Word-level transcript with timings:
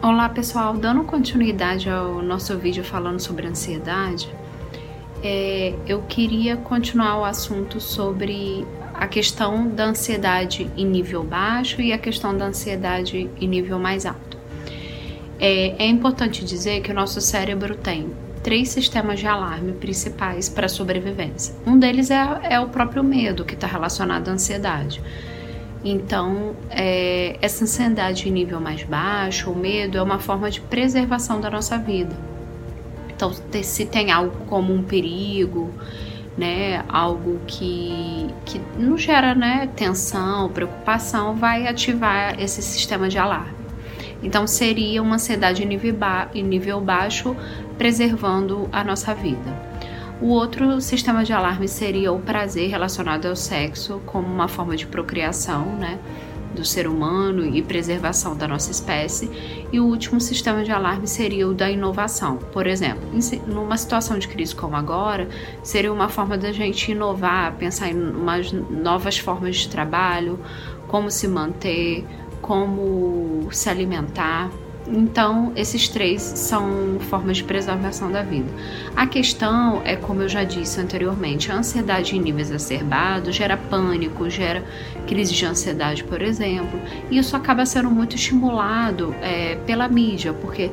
Olá 0.00 0.28
pessoal, 0.28 0.74
dando 0.74 1.02
continuidade 1.02 1.90
ao 1.90 2.22
nosso 2.22 2.56
vídeo 2.56 2.84
falando 2.84 3.18
sobre 3.18 3.48
ansiedade, 3.48 4.32
é, 5.24 5.74
eu 5.88 6.02
queria 6.02 6.56
continuar 6.56 7.18
o 7.18 7.24
assunto 7.24 7.80
sobre 7.80 8.64
a 8.94 9.08
questão 9.08 9.66
da 9.66 9.86
ansiedade 9.86 10.70
em 10.76 10.86
nível 10.86 11.24
baixo 11.24 11.82
e 11.82 11.92
a 11.92 11.98
questão 11.98 12.36
da 12.36 12.46
ansiedade 12.46 13.28
em 13.40 13.48
nível 13.48 13.76
mais 13.80 14.06
alto. 14.06 14.38
É, 15.40 15.74
é 15.84 15.86
importante 15.88 16.44
dizer 16.44 16.80
que 16.80 16.92
o 16.92 16.94
nosso 16.94 17.20
cérebro 17.20 17.74
tem 17.74 18.08
três 18.40 18.68
sistemas 18.68 19.18
de 19.18 19.26
alarme 19.26 19.72
principais 19.72 20.48
para 20.48 20.66
a 20.66 20.68
sobrevivência. 20.68 21.56
Um 21.66 21.76
deles 21.76 22.08
é, 22.12 22.40
é 22.44 22.60
o 22.60 22.68
próprio 22.68 23.02
medo, 23.02 23.44
que 23.44 23.54
está 23.54 23.66
relacionado 23.66 24.28
à 24.28 24.32
ansiedade. 24.32 25.02
Então, 25.84 26.56
é, 26.70 27.36
essa 27.40 27.64
ansiedade 27.64 28.28
em 28.28 28.32
nível 28.32 28.60
mais 28.60 28.82
baixo, 28.82 29.50
o 29.50 29.56
medo, 29.56 29.96
é 29.96 30.02
uma 30.02 30.18
forma 30.18 30.50
de 30.50 30.60
preservação 30.60 31.40
da 31.40 31.50
nossa 31.50 31.78
vida. 31.78 32.16
Então, 33.08 33.32
se 33.62 33.86
tem 33.86 34.10
algo 34.10 34.44
como 34.46 34.72
um 34.72 34.82
perigo, 34.82 35.72
né, 36.36 36.84
algo 36.88 37.40
que, 37.46 38.28
que 38.44 38.60
não 38.76 38.96
gera 38.96 39.34
né, 39.34 39.68
tensão, 39.74 40.48
preocupação, 40.50 41.34
vai 41.34 41.66
ativar 41.66 42.40
esse 42.40 42.62
sistema 42.62 43.08
de 43.08 43.18
alarme. 43.18 43.58
Então, 44.22 44.46
seria 44.46 45.02
uma 45.02 45.16
ansiedade 45.16 45.62
em 45.62 45.66
nível, 45.66 45.94
ba 45.94 46.28
em 46.34 46.42
nível 46.42 46.80
baixo, 46.80 47.36
preservando 47.76 48.68
a 48.72 48.82
nossa 48.82 49.14
vida. 49.14 49.67
O 50.20 50.28
outro 50.30 50.80
sistema 50.80 51.24
de 51.24 51.32
alarme 51.32 51.68
seria 51.68 52.12
o 52.12 52.18
prazer 52.18 52.68
relacionado 52.68 53.26
ao 53.26 53.36
sexo 53.36 54.00
como 54.04 54.26
uma 54.26 54.48
forma 54.48 54.76
de 54.76 54.86
procriação, 54.86 55.64
né? 55.76 55.98
do 56.54 56.64
ser 56.64 56.88
humano 56.88 57.44
e 57.44 57.62
preservação 57.62 58.36
da 58.36 58.48
nossa 58.48 58.70
espécie. 58.70 59.30
E 59.72 59.78
o 59.78 59.84
último 59.84 60.20
sistema 60.20 60.64
de 60.64 60.72
alarme 60.72 61.06
seria 61.06 61.46
o 61.46 61.54
da 61.54 61.70
inovação. 61.70 62.38
Por 62.52 62.66
exemplo, 62.66 63.02
numa 63.46 63.76
situação 63.76 64.18
de 64.18 64.26
crise 64.26 64.54
como 64.54 64.74
agora, 64.74 65.28
seria 65.62 65.92
uma 65.92 66.08
forma 66.08 66.36
da 66.36 66.50
gente 66.52 66.90
inovar, 66.90 67.54
pensar 67.56 67.88
em 67.88 67.94
umas 67.94 68.50
novas 68.52 69.18
formas 69.18 69.56
de 69.56 69.68
trabalho, 69.68 70.38
como 70.88 71.10
se 71.10 71.28
manter, 71.28 72.04
como 72.40 73.48
se 73.52 73.68
alimentar. 73.68 74.50
Então, 74.90 75.52
esses 75.54 75.88
três 75.88 76.22
são 76.22 76.98
formas 77.10 77.36
de 77.36 77.44
preservação 77.44 78.10
da 78.10 78.22
vida. 78.22 78.48
A 78.96 79.06
questão 79.06 79.82
é, 79.84 79.96
como 79.96 80.22
eu 80.22 80.28
já 80.28 80.44
disse 80.44 80.80
anteriormente, 80.80 81.52
a 81.52 81.56
ansiedade 81.56 82.16
em 82.16 82.20
nível 82.20 82.40
exacerbado 82.40 83.30
gera 83.30 83.56
pânico, 83.56 84.28
gera 84.30 84.64
crise 85.06 85.34
de 85.34 85.44
ansiedade, 85.44 86.04
por 86.04 86.22
exemplo, 86.22 86.80
e 87.10 87.18
isso 87.18 87.36
acaba 87.36 87.66
sendo 87.66 87.90
muito 87.90 88.16
estimulado 88.16 89.14
é, 89.20 89.56
pela 89.66 89.88
mídia, 89.88 90.32
porque 90.32 90.70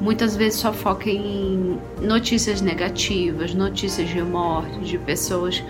muitas 0.00 0.34
vezes 0.34 0.58
só 0.58 0.72
foca 0.72 1.08
em 1.08 1.78
notícias 2.00 2.60
negativas, 2.60 3.54
notícias 3.54 4.08
de 4.08 4.22
morte, 4.22 4.80
de 4.80 4.98
pessoas 4.98 5.62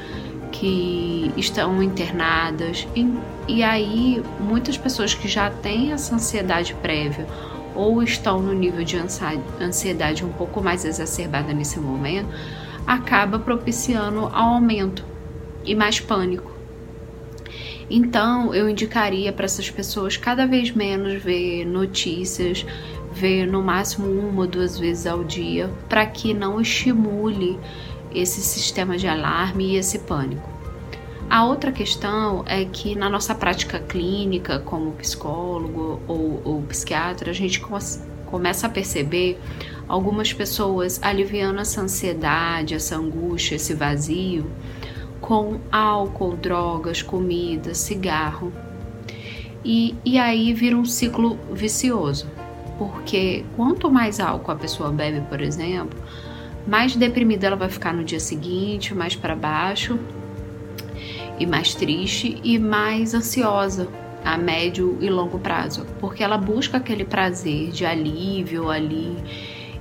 que 0.50 1.30
estão 1.36 1.82
internadas, 1.82 2.86
e, 2.94 3.06
e 3.48 3.62
aí 3.62 4.22
muitas 4.40 4.76
pessoas 4.78 5.14
que 5.14 5.26
já 5.26 5.50
têm 5.50 5.92
essa 5.92 6.14
ansiedade 6.14 6.74
prévia 6.74 7.26
ou 7.74 8.02
estão 8.02 8.40
no 8.40 8.52
nível 8.52 8.84
de 8.84 8.96
ansiedade 9.60 10.24
um 10.24 10.32
pouco 10.32 10.62
mais 10.62 10.84
exacerbada 10.84 11.52
nesse 11.52 11.78
momento, 11.78 12.28
acaba 12.86 13.38
propiciando 13.38 14.26
aumento 14.32 15.04
e 15.64 15.74
mais 15.74 16.00
pânico. 16.00 16.50
Então, 17.90 18.54
eu 18.54 18.68
indicaria 18.68 19.32
para 19.32 19.44
essas 19.44 19.70
pessoas 19.70 20.16
cada 20.16 20.46
vez 20.46 20.70
menos 20.70 21.22
ver 21.22 21.64
notícias, 21.64 22.64
ver 23.12 23.46
no 23.46 23.62
máximo 23.62 24.08
uma 24.08 24.42
ou 24.42 24.46
duas 24.46 24.78
vezes 24.78 25.06
ao 25.06 25.22
dia, 25.22 25.70
para 25.88 26.06
que 26.06 26.32
não 26.32 26.60
estimule 26.60 27.58
esse 28.14 28.40
sistema 28.40 28.96
de 28.96 29.06
alarme 29.06 29.72
e 29.72 29.76
esse 29.76 29.98
pânico. 30.00 30.51
A 31.32 31.46
outra 31.46 31.72
questão 31.72 32.44
é 32.46 32.62
que 32.66 32.94
na 32.94 33.08
nossa 33.08 33.34
prática 33.34 33.78
clínica, 33.78 34.58
como 34.58 34.92
psicólogo 34.92 35.98
ou, 36.06 36.42
ou 36.44 36.62
psiquiatra, 36.64 37.30
a 37.30 37.32
gente 37.32 37.58
começa 38.26 38.66
a 38.66 38.68
perceber 38.68 39.40
algumas 39.88 40.30
pessoas 40.30 41.02
aliviando 41.02 41.58
essa 41.58 41.80
ansiedade, 41.80 42.74
essa 42.74 42.96
angústia, 42.96 43.54
esse 43.54 43.72
vazio 43.72 44.44
com 45.22 45.58
álcool, 45.72 46.36
drogas, 46.36 47.00
comida, 47.00 47.72
cigarro. 47.72 48.52
E, 49.64 49.94
e 50.04 50.18
aí 50.18 50.52
vira 50.52 50.76
um 50.76 50.84
ciclo 50.84 51.38
vicioso, 51.50 52.28
porque 52.76 53.42
quanto 53.56 53.90
mais 53.90 54.20
álcool 54.20 54.50
a 54.50 54.56
pessoa 54.56 54.90
bebe, 54.90 55.22
por 55.30 55.40
exemplo, 55.40 55.98
mais 56.66 56.94
deprimida 56.94 57.46
ela 57.46 57.56
vai 57.56 57.70
ficar 57.70 57.94
no 57.94 58.04
dia 58.04 58.20
seguinte, 58.20 58.94
mais 58.94 59.16
para 59.16 59.34
baixo, 59.34 59.98
e 61.38 61.46
mais 61.46 61.74
triste 61.74 62.38
e 62.42 62.58
mais 62.58 63.14
ansiosa 63.14 63.88
a 64.24 64.38
médio 64.38 64.98
e 65.00 65.10
longo 65.10 65.38
prazo, 65.38 65.84
porque 65.98 66.22
ela 66.22 66.38
busca 66.38 66.76
aquele 66.76 67.04
prazer 67.04 67.70
de 67.70 67.84
alívio 67.84 68.70
ali 68.70 69.16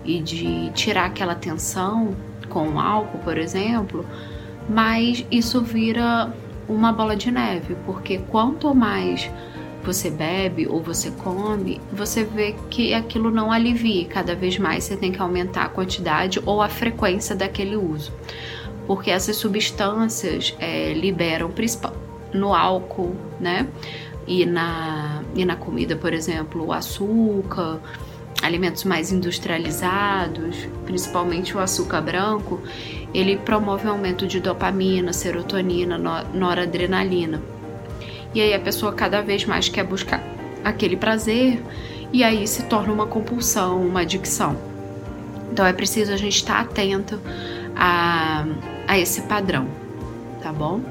e 0.03 0.19
de 0.19 0.71
tirar 0.71 1.05
aquela 1.05 1.35
tensão 1.35 2.15
com 2.49 2.69
o 2.69 2.79
álcool, 2.79 3.19
por 3.19 3.37
exemplo, 3.37 4.05
mas 4.67 5.25
isso 5.31 5.61
vira 5.61 6.33
uma 6.67 6.91
bola 6.91 7.15
de 7.15 7.29
neve, 7.29 7.75
porque 7.85 8.17
quanto 8.29 8.73
mais 8.73 9.29
você 9.83 10.09
bebe 10.09 10.67
ou 10.67 10.81
você 10.81 11.11
come, 11.11 11.81
você 11.91 12.23
vê 12.23 12.55
que 12.69 12.93
aquilo 12.93 13.31
não 13.31 13.51
alivia, 13.51 14.05
cada 14.05 14.35
vez 14.35 14.57
mais 14.57 14.83
você 14.83 14.95
tem 14.95 15.11
que 15.11 15.21
aumentar 15.21 15.65
a 15.65 15.69
quantidade 15.69 16.41
ou 16.45 16.61
a 16.61 16.69
frequência 16.69 17.35
daquele 17.35 17.75
uso 17.75 18.11
porque 18.91 19.09
essas 19.09 19.37
substâncias 19.37 20.53
é, 20.59 20.91
liberam 20.91 21.49
no 22.33 22.53
álcool, 22.53 23.15
né? 23.39 23.65
E 24.27 24.45
na, 24.45 25.23
e 25.33 25.45
na 25.45 25.55
comida, 25.55 25.95
por 25.95 26.13
exemplo, 26.13 26.65
o 26.65 26.73
açúcar, 26.73 27.79
alimentos 28.41 28.83
mais 28.83 29.09
industrializados, 29.09 30.67
principalmente 30.85 31.55
o 31.55 31.61
açúcar 31.61 32.01
branco, 32.01 32.59
ele 33.13 33.37
promove 33.37 33.87
o 33.87 33.91
aumento 33.91 34.27
de 34.27 34.41
dopamina, 34.41 35.13
serotonina, 35.13 35.97
noradrenalina. 36.33 37.41
E 38.35 38.41
aí 38.41 38.53
a 38.53 38.59
pessoa 38.59 38.91
cada 38.91 39.21
vez 39.21 39.45
mais 39.45 39.69
quer 39.69 39.85
buscar 39.85 40.21
aquele 40.65 40.97
prazer 40.97 41.63
e 42.11 42.25
aí 42.25 42.45
se 42.45 42.63
torna 42.63 42.91
uma 42.91 43.07
compulsão, 43.07 43.81
uma 43.87 44.01
adicção. 44.01 44.57
Então 45.49 45.65
é 45.65 45.71
preciso 45.71 46.11
a 46.11 46.17
gente 46.17 46.35
estar 46.35 46.59
atento 46.59 47.17
a 47.75 48.45
a 48.91 48.97
esse 48.97 49.21
padrão, 49.21 49.67
tá 50.43 50.51
bom? 50.51 50.81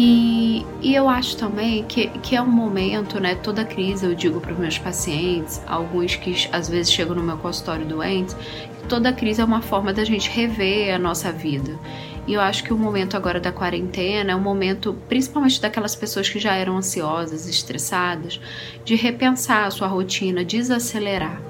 E, 0.00 0.64
e 0.80 0.94
eu 0.94 1.08
acho 1.08 1.36
também 1.36 1.84
que, 1.84 2.06
que 2.20 2.34
é 2.34 2.40
um 2.40 2.46
momento, 2.46 3.20
né? 3.20 3.34
Toda 3.34 3.64
crise 3.66 4.06
eu 4.06 4.14
digo 4.14 4.40
para 4.40 4.52
os 4.52 4.58
meus 4.58 4.78
pacientes, 4.78 5.60
alguns 5.66 6.16
que 6.16 6.48
às 6.52 6.70
vezes 6.70 6.90
chegam 6.90 7.14
no 7.14 7.22
meu 7.22 7.36
consultório 7.36 7.84
doentes, 7.84 8.34
que 8.34 8.88
toda 8.88 9.12
crise 9.12 9.42
é 9.42 9.44
uma 9.44 9.60
forma 9.60 9.92
da 9.92 10.04
gente 10.04 10.30
rever 10.30 10.94
a 10.94 10.98
nossa 10.98 11.30
vida. 11.30 11.78
E 12.26 12.32
eu 12.32 12.40
acho 12.40 12.64
que 12.64 12.72
o 12.72 12.78
momento 12.78 13.14
agora 13.14 13.40
da 13.40 13.52
quarentena 13.52 14.32
é 14.32 14.36
um 14.36 14.40
momento, 14.40 14.96
principalmente 15.06 15.60
daquelas 15.60 15.94
pessoas 15.94 16.28
que 16.30 16.38
já 16.38 16.54
eram 16.54 16.78
ansiosas, 16.78 17.46
estressadas, 17.46 18.40
de 18.84 18.94
repensar 18.94 19.66
a 19.66 19.70
sua 19.70 19.88
rotina, 19.88 20.44
desacelerar. 20.44 21.42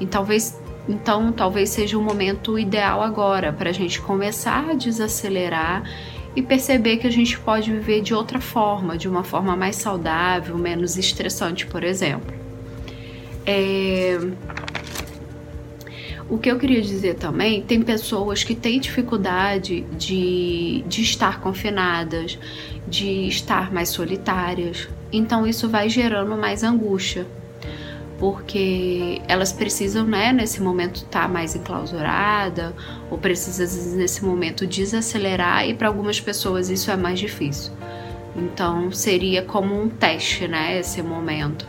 E 0.00 0.06
talvez 0.06 0.58
então, 0.88 1.32
talvez 1.32 1.70
seja 1.70 1.98
o 1.98 2.02
momento 2.02 2.58
ideal 2.58 3.02
agora 3.02 3.52
para 3.52 3.70
a 3.70 3.72
gente 3.72 4.00
começar 4.00 4.70
a 4.70 4.74
desacelerar 4.74 5.82
e 6.36 6.42
perceber 6.42 6.98
que 6.98 7.06
a 7.06 7.10
gente 7.10 7.38
pode 7.38 7.70
viver 7.70 8.02
de 8.02 8.12
outra 8.12 8.40
forma, 8.40 8.98
de 8.98 9.08
uma 9.08 9.24
forma 9.24 9.56
mais 9.56 9.76
saudável, 9.76 10.58
menos 10.58 10.98
estressante, 10.98 11.66
por 11.66 11.82
exemplo. 11.82 12.34
É... 13.46 14.18
O 16.28 16.38
que 16.38 16.50
eu 16.50 16.58
queria 16.58 16.80
dizer 16.80 17.14
também, 17.14 17.62
tem 17.62 17.82
pessoas 17.82 18.42
que 18.42 18.54
têm 18.54 18.80
dificuldade 18.80 19.82
de, 19.96 20.82
de 20.86 21.02
estar 21.02 21.40
confinadas, 21.40 22.38
de 22.88 23.28
estar 23.28 23.72
mais 23.72 23.90
solitárias, 23.90 24.88
então 25.12 25.46
isso 25.46 25.68
vai 25.68 25.88
gerando 25.88 26.36
mais 26.36 26.62
angústia 26.62 27.26
porque 28.18 29.20
elas 29.26 29.52
precisam, 29.52 30.04
né, 30.04 30.32
nesse 30.32 30.62
momento 30.62 30.96
estar 30.96 31.22
tá 31.22 31.28
mais 31.28 31.54
enclausurada, 31.54 32.74
ou 33.10 33.18
precisa 33.18 33.96
nesse 33.96 34.24
momento 34.24 34.66
desacelerar 34.66 35.68
e 35.68 35.74
para 35.74 35.88
algumas 35.88 36.20
pessoas 36.20 36.70
isso 36.70 36.90
é 36.90 36.96
mais 36.96 37.18
difícil. 37.18 37.72
Então 38.36 38.90
seria 38.92 39.42
como 39.42 39.80
um 39.80 39.88
teste, 39.88 40.48
né, 40.48 40.78
esse 40.78 41.02
momento. 41.02 41.66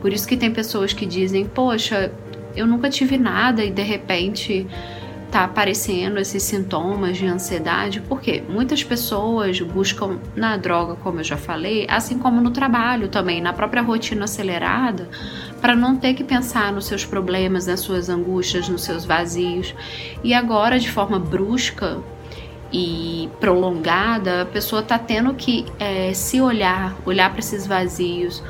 Por 0.00 0.12
isso 0.12 0.26
que 0.26 0.36
tem 0.36 0.52
pessoas 0.52 0.92
que 0.92 1.06
dizem: 1.06 1.46
"Poxa, 1.46 2.12
eu 2.56 2.66
nunca 2.66 2.90
tive 2.90 3.18
nada 3.18 3.64
e 3.64 3.70
de 3.70 3.82
repente 3.82 4.66
tá 5.30 5.44
aparecendo 5.44 6.18
esses 6.18 6.42
sintomas 6.42 7.16
de 7.16 7.26
ansiedade, 7.26 8.00
porque 8.00 8.42
muitas 8.48 8.82
pessoas 8.82 9.60
buscam 9.60 10.18
na 10.34 10.56
droga, 10.56 10.96
como 10.96 11.20
eu 11.20 11.24
já 11.24 11.36
falei, 11.36 11.86
assim 11.88 12.18
como 12.18 12.40
no 12.40 12.50
trabalho 12.50 13.08
também, 13.08 13.40
na 13.40 13.52
própria 13.52 13.82
rotina 13.82 14.24
acelerada, 14.24 15.08
para 15.60 15.76
não 15.76 15.96
ter 15.96 16.14
que 16.14 16.24
pensar 16.24 16.72
nos 16.72 16.86
seus 16.86 17.04
problemas, 17.04 17.66
nas 17.66 17.80
suas 17.80 18.08
angústias, 18.08 18.68
nos 18.68 18.82
seus 18.82 19.04
vazios. 19.04 19.74
E 20.24 20.32
agora, 20.32 20.78
de 20.78 20.90
forma 20.90 21.18
brusca 21.18 21.98
e 22.72 23.28
prolongada, 23.40 24.42
a 24.42 24.46
pessoa 24.46 24.80
está 24.80 24.98
tendo 24.98 25.34
que 25.34 25.66
é, 25.78 26.12
se 26.14 26.40
olhar, 26.40 26.96
olhar 27.04 27.30
para 27.30 27.40
esses 27.40 27.66
vazios, 27.66 28.42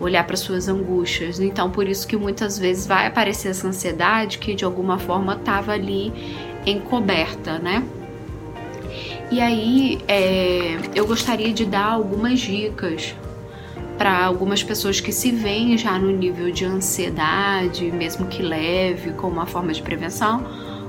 olhar 0.00 0.26
para 0.26 0.36
suas 0.36 0.68
angústias. 0.68 1.40
Então, 1.40 1.70
por 1.70 1.88
isso 1.88 2.06
que 2.06 2.16
muitas 2.16 2.58
vezes 2.58 2.86
vai 2.86 3.06
aparecer 3.06 3.48
essa 3.48 3.66
ansiedade 3.66 4.38
que 4.38 4.54
de 4.54 4.64
alguma 4.64 4.98
forma 4.98 5.34
estava 5.34 5.72
ali 5.72 6.12
encoberta, 6.66 7.58
né? 7.58 7.82
E 9.30 9.40
aí, 9.40 9.98
é, 10.06 10.78
eu 10.94 11.06
gostaria 11.06 11.52
de 11.52 11.64
dar 11.64 11.86
algumas 11.86 12.40
dicas 12.40 13.14
para 13.96 14.24
algumas 14.24 14.62
pessoas 14.62 15.00
que 15.00 15.12
se 15.12 15.30
veem 15.30 15.78
já 15.78 15.98
no 15.98 16.10
nível 16.10 16.50
de 16.50 16.64
ansiedade, 16.64 17.90
mesmo 17.90 18.26
que 18.26 18.42
leve, 18.42 19.12
como 19.12 19.34
uma 19.34 19.46
forma 19.46 19.72
de 19.72 19.82
prevenção, 19.82 20.44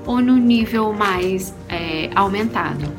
ou 0.05 0.21
no 0.21 0.35
nível 0.35 0.93
mais 0.93 1.53
é, 1.69 2.09
aumentado. 2.15 2.91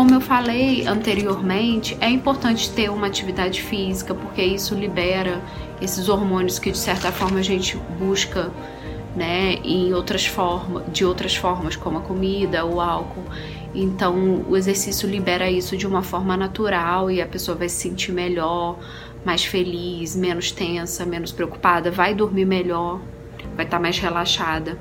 Como 0.00 0.14
eu 0.14 0.20
falei 0.22 0.86
anteriormente, 0.86 1.94
é 2.00 2.08
importante 2.08 2.70
ter 2.70 2.90
uma 2.90 3.06
atividade 3.06 3.60
física, 3.60 4.14
porque 4.14 4.42
isso 4.42 4.74
libera 4.74 5.42
esses 5.78 6.08
hormônios 6.08 6.58
que 6.58 6.70
de 6.70 6.78
certa 6.78 7.12
forma 7.12 7.38
a 7.38 7.42
gente 7.42 7.76
busca 7.98 8.50
né, 9.14 9.56
em 9.62 9.92
outras 9.92 10.24
formas, 10.24 10.90
de 10.90 11.04
outras 11.04 11.36
formas, 11.36 11.76
como 11.76 11.98
a 11.98 12.00
comida, 12.00 12.64
o 12.64 12.80
álcool. 12.80 13.24
Então, 13.74 14.42
o 14.48 14.56
exercício 14.56 15.06
libera 15.06 15.50
isso 15.50 15.76
de 15.76 15.86
uma 15.86 16.02
forma 16.02 16.34
natural 16.34 17.10
e 17.10 17.20
a 17.20 17.26
pessoa 17.26 17.54
vai 17.54 17.68
se 17.68 17.76
sentir 17.76 18.10
melhor, 18.10 18.78
mais 19.22 19.44
feliz, 19.44 20.16
menos 20.16 20.50
tensa, 20.50 21.04
menos 21.04 21.30
preocupada, 21.30 21.90
vai 21.90 22.14
dormir 22.14 22.46
melhor, 22.46 23.02
vai 23.54 23.66
estar 23.66 23.78
mais 23.78 23.98
relaxada. 23.98 24.78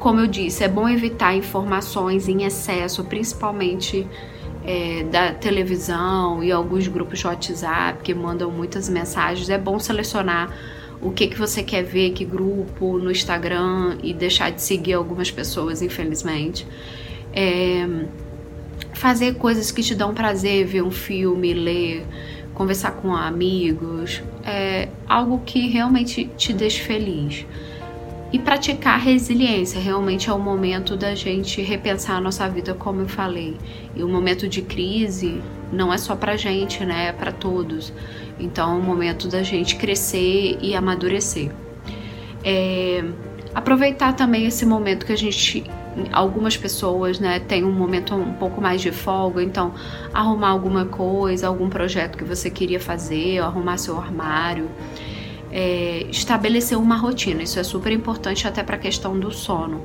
Como 0.00 0.18
eu 0.18 0.26
disse, 0.26 0.64
é 0.64 0.68
bom 0.68 0.88
evitar 0.88 1.36
informações 1.36 2.26
em 2.26 2.44
excesso, 2.44 3.04
principalmente 3.04 4.06
é, 4.64 5.04
da 5.04 5.34
televisão 5.34 6.42
e 6.42 6.50
alguns 6.50 6.88
grupos 6.88 7.18
de 7.18 7.26
WhatsApp 7.26 8.02
que 8.02 8.14
mandam 8.14 8.50
muitas 8.50 8.88
mensagens. 8.88 9.50
É 9.50 9.58
bom 9.58 9.78
selecionar 9.78 10.56
o 11.02 11.10
que, 11.10 11.26
que 11.26 11.38
você 11.38 11.62
quer 11.62 11.82
ver, 11.82 12.12
que 12.12 12.24
grupo 12.24 12.96
no 12.96 13.10
Instagram 13.10 13.98
e 14.02 14.14
deixar 14.14 14.50
de 14.50 14.62
seguir 14.62 14.94
algumas 14.94 15.30
pessoas, 15.30 15.82
infelizmente. 15.82 16.66
É, 17.34 17.86
fazer 18.94 19.34
coisas 19.34 19.70
que 19.70 19.82
te 19.82 19.94
dão 19.94 20.14
prazer, 20.14 20.64
ver 20.64 20.82
um 20.82 20.90
filme, 20.90 21.52
ler, 21.52 22.06
conversar 22.54 22.92
com 22.92 23.14
amigos, 23.14 24.22
é 24.46 24.88
algo 25.06 25.42
que 25.44 25.68
realmente 25.68 26.24
te 26.38 26.54
deixe 26.54 26.80
feliz 26.80 27.44
e 28.32 28.38
praticar 28.38 28.98
resiliência. 29.00 29.80
Realmente 29.80 30.30
é 30.30 30.32
o 30.32 30.38
momento 30.38 30.96
da 30.96 31.14
gente 31.14 31.60
repensar 31.62 32.16
a 32.16 32.20
nossa 32.20 32.48
vida, 32.48 32.74
como 32.74 33.00
eu 33.00 33.08
falei. 33.08 33.56
E 33.94 34.02
o 34.02 34.08
momento 34.08 34.48
de 34.48 34.62
crise 34.62 35.40
não 35.72 35.92
é 35.92 35.98
só 35.98 36.14
pra 36.14 36.36
gente, 36.36 36.84
né? 36.84 37.08
É 37.08 37.12
para 37.12 37.32
todos. 37.32 37.92
Então 38.38 38.72
é 38.72 38.78
o 38.78 38.82
momento 38.82 39.28
da 39.28 39.42
gente 39.42 39.76
crescer 39.76 40.58
e 40.60 40.74
amadurecer. 40.74 41.50
É, 42.44 43.04
aproveitar 43.54 44.14
também 44.14 44.46
esse 44.46 44.64
momento 44.64 45.04
que 45.04 45.12
a 45.12 45.16
gente 45.16 45.64
algumas 46.12 46.56
pessoas, 46.56 47.18
né, 47.18 47.40
tem 47.40 47.64
um 47.64 47.72
momento 47.72 48.14
um 48.14 48.32
pouco 48.34 48.60
mais 48.60 48.80
de 48.80 48.92
folga, 48.92 49.42
então 49.42 49.74
arrumar 50.14 50.50
alguma 50.50 50.84
coisa, 50.84 51.48
algum 51.48 51.68
projeto 51.68 52.16
que 52.16 52.24
você 52.24 52.48
queria 52.48 52.78
fazer, 52.78 53.40
arrumar 53.40 53.76
seu 53.76 53.98
armário, 53.98 54.70
é, 55.52 56.06
estabelecer 56.10 56.78
uma 56.78 56.96
rotina. 56.96 57.42
Isso 57.42 57.58
é 57.58 57.62
super 57.62 57.92
importante 57.92 58.46
até 58.46 58.62
para 58.62 58.76
a 58.76 58.78
questão 58.78 59.18
do 59.18 59.32
sono, 59.32 59.80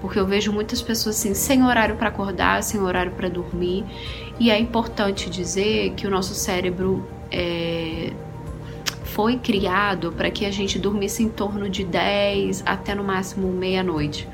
porque 0.00 0.18
eu 0.18 0.26
vejo 0.26 0.52
muitas 0.52 0.82
pessoas 0.82 1.16
assim, 1.16 1.34
sem 1.34 1.64
horário 1.64 1.96
para 1.96 2.08
acordar, 2.08 2.62
sem 2.62 2.80
horário 2.80 3.12
para 3.12 3.28
dormir, 3.28 3.84
e 4.38 4.50
é 4.50 4.58
importante 4.58 5.30
dizer 5.30 5.92
que 5.96 6.06
o 6.06 6.10
nosso 6.10 6.34
cérebro 6.34 7.06
é, 7.30 8.12
foi 9.04 9.36
criado 9.36 10.12
para 10.12 10.30
que 10.30 10.44
a 10.44 10.50
gente 10.50 10.78
dormisse 10.78 11.22
em 11.22 11.28
torno 11.28 11.68
de 11.68 11.84
10 11.84 12.64
até 12.66 12.94
no 12.94 13.04
máximo 13.04 13.48
meia-noite. 13.48 14.28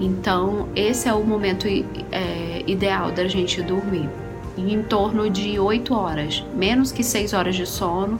Então, 0.00 0.68
esse 0.74 1.08
é 1.08 1.12
o 1.12 1.22
momento 1.22 1.68
é, 1.68 2.64
ideal 2.66 3.12
da 3.12 3.28
gente 3.28 3.62
dormir, 3.62 4.08
em 4.56 4.82
torno 4.82 5.28
de 5.30 5.60
8 5.60 5.94
horas, 5.94 6.44
menos 6.54 6.90
que 6.90 7.04
6 7.04 7.34
horas 7.34 7.54
de 7.54 7.66
sono 7.66 8.18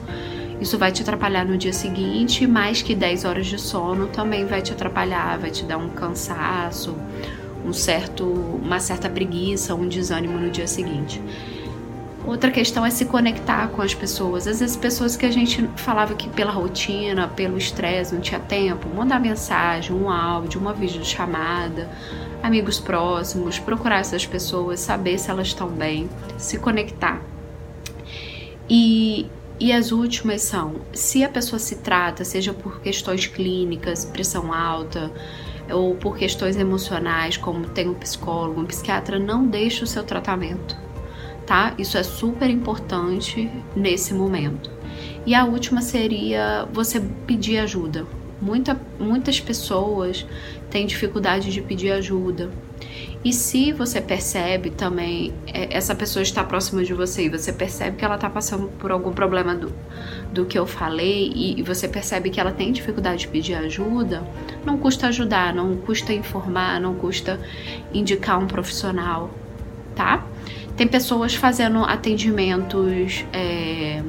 isso 0.61 0.77
vai 0.77 0.91
te 0.91 1.01
atrapalhar 1.01 1.43
no 1.43 1.57
dia 1.57 1.73
seguinte, 1.73 2.45
mais 2.45 2.83
que 2.83 2.93
10 2.93 3.25
horas 3.25 3.47
de 3.47 3.59
sono 3.59 4.07
também 4.07 4.45
vai 4.45 4.61
te 4.61 4.71
atrapalhar, 4.71 5.39
vai 5.39 5.49
te 5.49 5.65
dar 5.65 5.77
um 5.77 5.89
cansaço, 5.89 6.95
um 7.65 7.73
certo, 7.73 8.23
uma 8.23 8.79
certa 8.79 9.09
preguiça, 9.09 9.73
um 9.73 9.87
desânimo 9.87 10.37
no 10.37 10.51
dia 10.51 10.67
seguinte. 10.67 11.19
Outra 12.23 12.51
questão 12.51 12.85
é 12.85 12.91
se 12.91 13.05
conectar 13.05 13.69
com 13.69 13.81
as 13.81 13.95
pessoas. 13.95 14.47
Às 14.47 14.59
vezes, 14.59 14.75
pessoas 14.77 15.17
que 15.17 15.25
a 15.25 15.31
gente 15.31 15.67
falava 15.77 16.13
que 16.13 16.29
pela 16.29 16.51
rotina, 16.51 17.27
pelo 17.27 17.57
estresse, 17.57 18.13
não 18.13 18.21
tinha 18.21 18.39
tempo, 18.39 18.87
mandar 18.87 19.19
mensagem, 19.19 19.95
um 19.95 20.11
áudio, 20.11 20.61
uma 20.61 20.71
videochamada, 20.73 21.89
amigos 22.43 22.79
próximos, 22.79 23.57
procurar 23.57 24.01
essas 24.01 24.27
pessoas, 24.27 24.79
saber 24.79 25.17
se 25.17 25.31
elas 25.31 25.47
estão 25.47 25.67
bem, 25.67 26.07
se 26.37 26.59
conectar. 26.59 27.19
E 28.69 29.27
e 29.61 29.71
as 29.71 29.91
últimas 29.91 30.41
são: 30.41 30.81
se 30.91 31.23
a 31.23 31.29
pessoa 31.29 31.59
se 31.59 31.75
trata, 31.75 32.25
seja 32.25 32.51
por 32.51 32.81
questões 32.81 33.27
clínicas, 33.27 34.03
pressão 34.03 34.51
alta, 34.51 35.11
ou 35.71 35.93
por 35.93 36.17
questões 36.17 36.57
emocionais, 36.57 37.37
como 37.37 37.69
tem 37.69 37.87
um 37.87 37.93
psicólogo, 37.93 38.59
um 38.59 38.65
psiquiatra, 38.65 39.19
não 39.19 39.45
deixe 39.45 39.83
o 39.83 39.87
seu 39.87 40.03
tratamento, 40.03 40.75
tá? 41.45 41.75
Isso 41.77 41.95
é 41.95 42.01
super 42.01 42.49
importante 42.49 43.51
nesse 43.75 44.15
momento. 44.15 44.71
E 45.27 45.35
a 45.35 45.45
última 45.45 45.83
seria 45.83 46.67
você 46.73 46.99
pedir 47.27 47.59
ajuda. 47.59 48.07
Muita, 48.41 48.75
muitas 48.99 49.39
pessoas 49.39 50.25
têm 50.71 50.87
dificuldade 50.87 51.51
de 51.51 51.61
pedir 51.61 51.91
ajuda. 51.91 52.51
E 53.23 53.31
se 53.31 53.71
você 53.71 54.01
percebe 54.01 54.71
também, 54.71 55.31
é, 55.45 55.75
essa 55.75 55.93
pessoa 55.93 56.23
está 56.23 56.43
próxima 56.43 56.83
de 56.83 56.93
você 56.93 57.25
e 57.25 57.29
você 57.29 57.53
percebe 57.53 57.97
que 57.97 58.03
ela 58.03 58.15
está 58.15 58.29
passando 58.29 58.67
por 58.79 58.91
algum 58.91 59.11
problema 59.11 59.53
do, 59.53 59.71
do 60.31 60.45
que 60.45 60.57
eu 60.57 60.65
falei 60.65 61.31
e, 61.35 61.61
você 61.61 61.87
percebe 61.87 62.31
que 62.31 62.39
ela 62.39 62.51
tem 62.51 62.71
dificuldade 62.71 63.21
de 63.21 63.27
pedir 63.27 63.53
ajuda, 63.53 64.23
não 64.65 64.77
custa 64.77 65.07
ajudar, 65.07 65.53
não 65.53 65.77
custa 65.77 66.11
informar, 66.11 66.81
não 66.81 66.95
custa 66.95 67.39
indicar 67.93 68.39
um 68.39 68.47
profissional, 68.47 69.29
tá? 69.95 70.25
Tem 70.75 70.87
pessoas 70.87 71.35
fazendo 71.35 71.83
atendimentos. 71.83 73.23
É, 73.31 74.01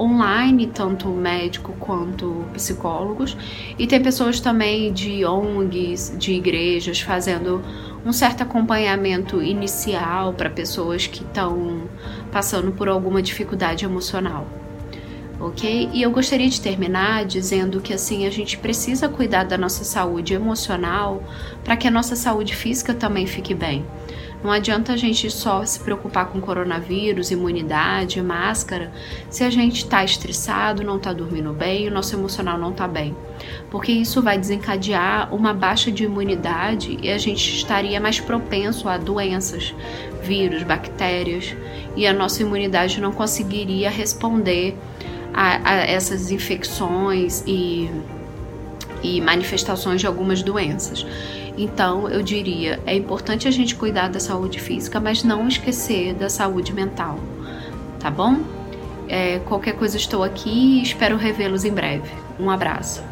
online, 0.00 0.66
tanto 0.66 1.08
médico 1.08 1.74
quanto 1.78 2.46
psicólogos, 2.54 3.36
e 3.78 3.86
tem 3.86 4.02
pessoas 4.02 4.40
também 4.40 4.92
de 4.92 5.26
ONGs, 5.26 6.14
de 6.16 6.32
igrejas, 6.32 7.00
fazendo 7.00 7.62
um 8.04 8.12
certo 8.12 8.42
acompanhamento 8.42 9.42
inicial 9.42 10.32
para 10.32 10.48
pessoas 10.48 11.06
que 11.06 11.22
estão 11.22 11.82
passando 12.32 12.72
por 12.72 12.88
alguma 12.88 13.20
dificuldade 13.22 13.84
emocional. 13.84 14.46
Ok? 15.38 15.90
E 15.92 16.02
eu 16.02 16.10
gostaria 16.10 16.48
de 16.48 16.60
terminar 16.60 17.24
dizendo 17.24 17.80
que 17.80 17.94
assim 17.94 18.26
a 18.26 18.30
gente 18.30 18.58
precisa 18.58 19.08
cuidar 19.08 19.44
da 19.44 19.56
nossa 19.56 19.84
saúde 19.84 20.34
emocional 20.34 21.22
para 21.64 21.76
que 21.76 21.88
a 21.88 21.90
nossa 21.90 22.14
saúde 22.14 22.54
física 22.54 22.92
também 22.92 23.26
fique 23.26 23.54
bem. 23.54 23.84
Não 24.42 24.50
adianta 24.50 24.94
a 24.94 24.96
gente 24.96 25.30
só 25.30 25.64
se 25.66 25.78
preocupar 25.80 26.26
com 26.26 26.40
coronavírus, 26.40 27.30
imunidade, 27.30 28.22
máscara, 28.22 28.90
se 29.28 29.44
a 29.44 29.50
gente 29.50 29.84
está 29.84 30.02
estressado, 30.02 30.82
não 30.82 30.96
está 30.96 31.12
dormindo 31.12 31.52
bem, 31.52 31.88
o 31.88 31.90
nosso 31.90 32.16
emocional 32.16 32.58
não 32.58 32.70
está 32.70 32.88
bem. 32.88 33.14
Porque 33.70 33.92
isso 33.92 34.22
vai 34.22 34.38
desencadear 34.38 35.34
uma 35.34 35.52
baixa 35.52 35.92
de 35.92 36.04
imunidade 36.04 36.98
e 37.02 37.10
a 37.10 37.18
gente 37.18 37.54
estaria 37.54 38.00
mais 38.00 38.18
propenso 38.18 38.88
a 38.88 38.96
doenças, 38.96 39.74
vírus, 40.22 40.62
bactérias, 40.62 41.54
e 41.94 42.06
a 42.06 42.12
nossa 42.12 42.42
imunidade 42.42 42.98
não 43.00 43.12
conseguiria 43.12 43.90
responder 43.90 44.74
a, 45.34 45.70
a 45.70 45.74
essas 45.82 46.30
infecções 46.30 47.44
e, 47.46 47.90
e 49.02 49.20
manifestações 49.20 50.00
de 50.00 50.06
algumas 50.06 50.42
doenças. 50.42 51.06
Então, 51.56 52.08
eu 52.08 52.22
diria, 52.22 52.80
é 52.86 52.94
importante 52.94 53.46
a 53.46 53.50
gente 53.50 53.74
cuidar 53.74 54.08
da 54.08 54.20
saúde 54.20 54.60
física, 54.60 55.00
mas 55.00 55.22
não 55.22 55.46
esquecer 55.48 56.14
da 56.14 56.28
saúde 56.28 56.72
mental, 56.72 57.18
tá 57.98 58.10
bom? 58.10 58.38
É, 59.08 59.40
qualquer 59.40 59.74
coisa 59.74 59.96
estou 59.96 60.22
aqui 60.22 60.78
e 60.78 60.82
espero 60.82 61.16
revê-los 61.16 61.64
em 61.64 61.72
breve. 61.72 62.10
Um 62.38 62.48
abraço. 62.48 63.02